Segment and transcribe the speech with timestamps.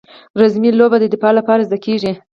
[0.41, 2.11] رزمي لوبې د دفاع لپاره زده کیږي.